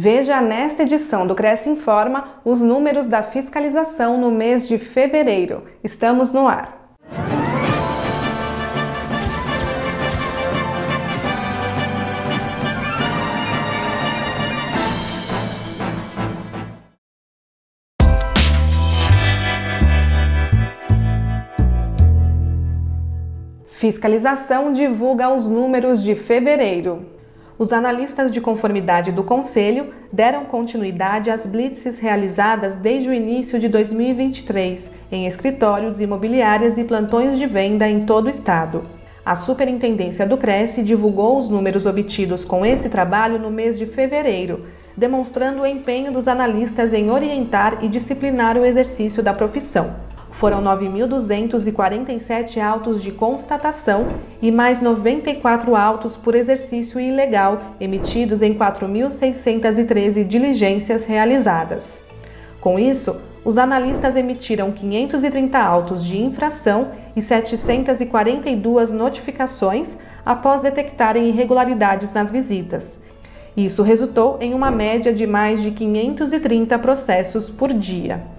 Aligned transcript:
Veja 0.00 0.40
nesta 0.40 0.84
edição 0.84 1.26
do 1.26 1.34
Cresce 1.34 1.68
Informa 1.68 2.40
os 2.44 2.62
números 2.62 3.08
da 3.08 3.20
fiscalização 3.20 4.16
no 4.16 4.30
mês 4.30 4.68
de 4.68 4.78
fevereiro. 4.78 5.64
Estamos 5.82 6.32
no 6.32 6.46
ar. 6.46 6.94
Fiscalização 23.66 24.72
divulga 24.72 25.28
os 25.28 25.48
números 25.50 26.00
de 26.00 26.14
fevereiro. 26.14 27.17
Os 27.58 27.72
analistas 27.72 28.30
de 28.30 28.40
conformidade 28.40 29.10
do 29.10 29.24
Conselho 29.24 29.92
deram 30.12 30.44
continuidade 30.44 31.28
às 31.28 31.44
blitzes 31.44 31.98
realizadas 31.98 32.76
desde 32.76 33.08
o 33.08 33.12
início 33.12 33.58
de 33.58 33.68
2023 33.68 34.92
em 35.10 35.26
escritórios, 35.26 36.00
imobiliárias 36.00 36.78
e 36.78 36.84
plantões 36.84 37.36
de 37.36 37.46
venda 37.46 37.88
em 37.88 38.02
todo 38.06 38.26
o 38.26 38.30
estado. 38.30 38.84
A 39.26 39.34
Superintendência 39.34 40.24
do 40.24 40.36
Cresce 40.36 40.84
divulgou 40.84 41.36
os 41.36 41.48
números 41.48 41.84
obtidos 41.84 42.44
com 42.44 42.64
esse 42.64 42.88
trabalho 42.88 43.40
no 43.40 43.50
mês 43.50 43.76
de 43.76 43.86
fevereiro, 43.86 44.64
demonstrando 44.96 45.62
o 45.62 45.66
empenho 45.66 46.12
dos 46.12 46.28
analistas 46.28 46.92
em 46.92 47.10
orientar 47.10 47.78
e 47.82 47.88
disciplinar 47.88 48.56
o 48.56 48.64
exercício 48.64 49.20
da 49.20 49.34
profissão. 49.34 50.07
Foram 50.38 50.62
9.247 50.62 52.62
autos 52.62 53.02
de 53.02 53.10
constatação 53.10 54.06
e 54.40 54.52
mais 54.52 54.80
94 54.80 55.74
autos 55.74 56.16
por 56.16 56.36
exercício 56.36 57.00
ilegal 57.00 57.74
emitidos 57.80 58.40
em 58.40 58.54
4.613 58.54 60.22
diligências 60.22 61.04
realizadas. 61.04 62.04
Com 62.60 62.78
isso, 62.78 63.20
os 63.44 63.58
analistas 63.58 64.14
emitiram 64.14 64.70
530 64.70 65.58
autos 65.58 66.04
de 66.04 66.22
infração 66.22 66.92
e 67.16 67.20
742 67.20 68.92
notificações 68.92 69.98
após 70.24 70.62
detectarem 70.62 71.30
irregularidades 71.30 72.12
nas 72.12 72.30
visitas. 72.30 73.00
Isso 73.56 73.82
resultou 73.82 74.38
em 74.40 74.54
uma 74.54 74.70
média 74.70 75.12
de 75.12 75.26
mais 75.26 75.60
de 75.60 75.72
530 75.72 76.78
processos 76.78 77.50
por 77.50 77.72
dia. 77.72 78.37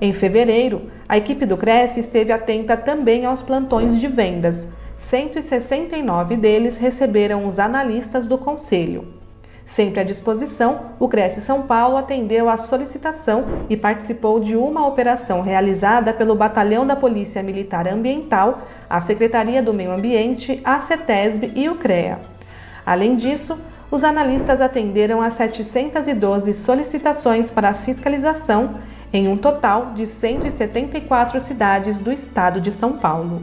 Em 0.00 0.14
fevereiro, 0.14 0.90
a 1.06 1.18
equipe 1.18 1.44
do 1.44 1.58
Cresce 1.58 2.00
esteve 2.00 2.32
atenta 2.32 2.74
também 2.74 3.26
aos 3.26 3.42
plantões 3.42 4.00
de 4.00 4.08
vendas. 4.08 4.66
169 4.96 6.36
deles 6.36 6.78
receberam 6.78 7.46
os 7.46 7.58
analistas 7.58 8.26
do 8.26 8.38
Conselho. 8.38 9.20
Sempre 9.62 10.00
à 10.00 10.02
disposição, 10.02 10.92
o 10.98 11.06
Cresce 11.06 11.42
São 11.42 11.62
Paulo 11.62 11.98
atendeu 11.98 12.48
à 12.48 12.56
solicitação 12.56 13.44
e 13.68 13.76
participou 13.76 14.40
de 14.40 14.56
uma 14.56 14.86
operação 14.86 15.42
realizada 15.42 16.14
pelo 16.14 16.34
Batalhão 16.34 16.86
da 16.86 16.96
Polícia 16.96 17.42
Militar 17.42 17.86
Ambiental, 17.86 18.62
a 18.88 19.02
Secretaria 19.02 19.62
do 19.62 19.74
Meio 19.74 19.92
Ambiente, 19.92 20.62
a 20.64 20.78
CETESB 20.78 21.52
e 21.54 21.68
o 21.68 21.76
CREA. 21.76 22.20
Além 22.86 23.16
disso, 23.16 23.58
os 23.90 24.02
analistas 24.02 24.62
atenderam 24.62 25.20
a 25.20 25.28
712 25.28 26.54
solicitações 26.54 27.50
para 27.50 27.74
fiscalização 27.74 28.76
em 29.12 29.28
um 29.28 29.36
total 29.36 29.92
de 29.94 30.06
174 30.06 31.40
cidades 31.40 31.98
do 31.98 32.12
estado 32.12 32.60
de 32.60 32.70
São 32.70 32.92
Paulo. 32.92 33.42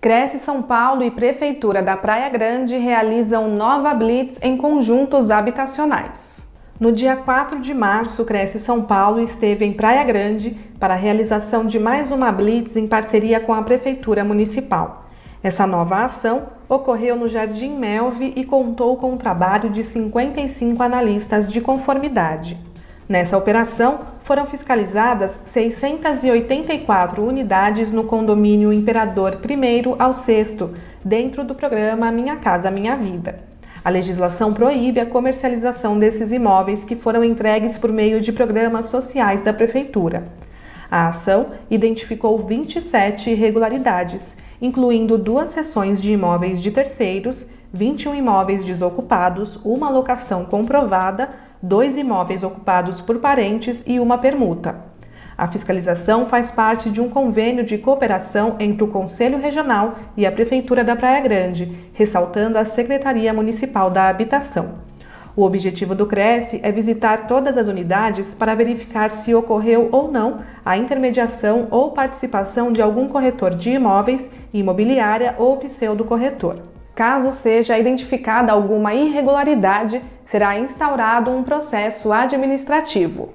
Cresce 0.00 0.38
São 0.38 0.62
Paulo 0.62 1.02
e 1.02 1.10
Prefeitura 1.10 1.82
da 1.82 1.96
Praia 1.96 2.28
Grande 2.28 2.76
realizam 2.76 3.50
nova 3.50 3.92
blitz 3.92 4.38
em 4.40 4.56
conjuntos 4.56 5.30
habitacionais. 5.30 6.46
No 6.78 6.92
dia 6.92 7.16
4 7.16 7.60
de 7.60 7.74
março, 7.74 8.24
Cresce 8.24 8.60
São 8.60 8.84
Paulo 8.84 9.20
esteve 9.20 9.64
em 9.64 9.72
Praia 9.72 10.04
Grande 10.04 10.56
para 10.78 10.94
a 10.94 10.96
realização 10.96 11.66
de 11.66 11.80
mais 11.80 12.12
uma 12.12 12.30
blitz 12.30 12.76
em 12.76 12.86
parceria 12.86 13.40
com 13.40 13.52
a 13.52 13.62
Prefeitura 13.62 14.22
Municipal. 14.22 15.07
Essa 15.42 15.66
nova 15.66 16.04
ação 16.04 16.48
ocorreu 16.68 17.16
no 17.16 17.28
Jardim 17.28 17.76
Melve 17.76 18.32
e 18.34 18.44
contou 18.44 18.96
com 18.96 19.14
o 19.14 19.18
trabalho 19.18 19.70
de 19.70 19.84
55 19.84 20.82
analistas 20.82 21.50
de 21.50 21.60
conformidade. 21.60 22.58
Nessa 23.08 23.38
operação, 23.38 24.00
foram 24.24 24.44
fiscalizadas 24.44 25.38
684 25.44 27.24
unidades 27.24 27.90
no 27.92 28.04
condomínio 28.04 28.72
Imperador 28.72 29.38
I 29.48 29.84
ao 29.98 30.12
VI, 30.12 30.74
dentro 31.04 31.44
do 31.44 31.54
programa 31.54 32.10
Minha 32.10 32.36
Casa 32.36 32.70
Minha 32.70 32.96
Vida. 32.96 33.38
A 33.84 33.88
legislação 33.88 34.52
proíbe 34.52 35.00
a 35.00 35.06
comercialização 35.06 35.98
desses 35.98 36.32
imóveis 36.32 36.84
que 36.84 36.96
foram 36.96 37.24
entregues 37.24 37.78
por 37.78 37.92
meio 37.92 38.20
de 38.20 38.32
programas 38.32 38.86
sociais 38.86 39.42
da 39.42 39.52
Prefeitura. 39.52 40.24
A 40.90 41.08
ação 41.08 41.46
identificou 41.70 42.44
27 42.44 43.30
irregularidades 43.30 44.36
incluindo 44.60 45.16
duas 45.16 45.50
seções 45.50 46.00
de 46.00 46.12
imóveis 46.12 46.60
de 46.60 46.70
terceiros, 46.70 47.46
21 47.72 48.14
imóveis 48.14 48.64
desocupados, 48.64 49.56
uma 49.64 49.90
locação 49.90 50.44
comprovada, 50.44 51.30
dois 51.62 51.96
imóveis 51.96 52.42
ocupados 52.42 53.00
por 53.00 53.18
parentes 53.18 53.84
e 53.86 54.00
uma 54.00 54.18
permuta. 54.18 54.88
A 55.36 55.46
fiscalização 55.46 56.26
faz 56.26 56.50
parte 56.50 56.90
de 56.90 57.00
um 57.00 57.08
convênio 57.08 57.64
de 57.64 57.78
cooperação 57.78 58.56
entre 58.58 58.82
o 58.82 58.88
Conselho 58.88 59.38
Regional 59.38 59.94
e 60.16 60.26
a 60.26 60.32
Prefeitura 60.32 60.82
da 60.82 60.96
Praia 60.96 61.20
Grande, 61.20 61.72
ressaltando 61.94 62.58
a 62.58 62.64
Secretaria 62.64 63.32
Municipal 63.32 63.88
da 63.88 64.08
Habitação. 64.08 64.88
O 65.38 65.44
objetivo 65.44 65.94
do 65.94 66.04
Cresce 66.04 66.58
é 66.64 66.72
visitar 66.72 67.28
todas 67.28 67.56
as 67.56 67.68
unidades 67.68 68.34
para 68.34 68.56
verificar 68.56 69.08
se 69.12 69.32
ocorreu 69.32 69.88
ou 69.92 70.10
não 70.10 70.42
a 70.64 70.76
intermediação 70.76 71.68
ou 71.70 71.92
participação 71.92 72.72
de 72.72 72.82
algum 72.82 73.06
corretor 73.06 73.54
de 73.54 73.70
imóveis, 73.70 74.28
imobiliária 74.52 75.36
ou 75.38 75.56
pseudo-corretor. 75.58 76.62
Caso 76.92 77.30
seja 77.30 77.78
identificada 77.78 78.50
alguma 78.50 78.92
irregularidade, 78.94 80.02
será 80.24 80.58
instaurado 80.58 81.30
um 81.30 81.44
processo 81.44 82.12
administrativo. 82.12 83.28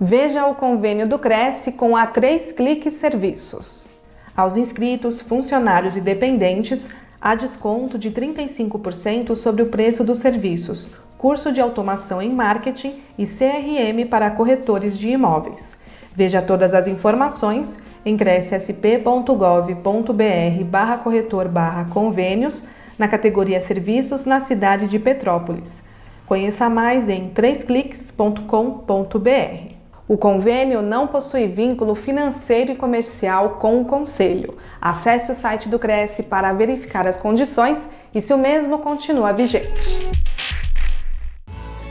Veja 0.00 0.46
o 0.46 0.54
convênio 0.54 1.06
do 1.06 1.18
Cresce 1.18 1.72
com 1.72 1.94
a 1.94 2.06
3 2.06 2.52
Cliques 2.52 2.94
Serviços. 2.94 3.86
Aos 4.34 4.56
inscritos, 4.56 5.20
funcionários 5.20 5.94
e 5.94 6.00
dependentes, 6.00 6.88
há 7.20 7.34
desconto 7.34 7.98
de 7.98 8.10
35% 8.10 9.34
sobre 9.34 9.62
o 9.62 9.66
preço 9.66 10.04
dos 10.04 10.18
serviços, 10.18 10.90
curso 11.16 11.52
de 11.52 11.60
automação 11.60 12.22
em 12.22 12.32
marketing 12.32 13.02
e 13.18 13.26
CRM 13.26 14.06
para 14.08 14.30
corretores 14.30 14.96
de 14.98 15.10
imóveis. 15.10 15.76
Veja 16.14 16.40
todas 16.42 16.74
as 16.74 16.86
informações 16.86 17.78
em 18.04 18.16
crescsp.gov.br 18.16 20.64
barra 20.64 20.98
corretor 20.98 21.48
barra 21.48 21.86
convênios 21.86 22.64
na 22.98 23.08
categoria 23.08 23.60
Serviços 23.60 24.24
na 24.24 24.40
cidade 24.40 24.88
de 24.88 24.98
Petrópolis. 24.98 25.82
Conheça 26.26 26.68
mais 26.68 27.08
em 27.08 27.30
3cliques.com.br. 27.30 29.77
O 30.08 30.16
convênio 30.16 30.80
não 30.80 31.06
possui 31.06 31.46
vínculo 31.46 31.94
financeiro 31.94 32.72
e 32.72 32.76
comercial 32.76 33.58
com 33.58 33.78
o 33.78 33.84
Conselho. 33.84 34.56
Acesse 34.80 35.30
o 35.30 35.34
site 35.34 35.68
do 35.68 35.78
Cresce 35.78 36.22
para 36.22 36.50
verificar 36.54 37.06
as 37.06 37.18
condições 37.18 37.86
e 38.14 38.20
se 38.22 38.32
o 38.32 38.38
mesmo 38.38 38.78
continua 38.78 39.34
vigente. 39.34 40.08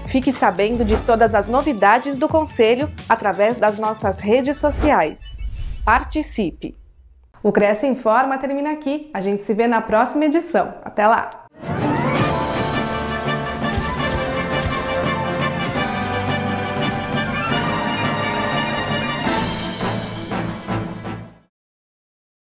Fique 0.08 0.34
sabendo 0.34 0.84
de 0.84 0.98
todas 1.06 1.36
as 1.36 1.48
novidades 1.48 2.18
do 2.18 2.28
Conselho 2.28 2.92
através 3.08 3.60
das 3.60 3.78
nossas 3.78 4.20
redes 4.20 4.58
sociais. 4.58 5.20
Participe! 5.86 6.75
O 7.44 7.52
Cresce 7.52 7.86
Informa 7.86 8.40
termina 8.40 8.72
aqui. 8.72 9.12
A 9.13 9.22
gente 9.22 9.44
se 9.44 9.54
vê 9.54 9.68
na 9.68 9.80
próxima 9.80 10.25
edição. 10.25 10.74
Até 10.84 11.06
lá! 11.06 11.47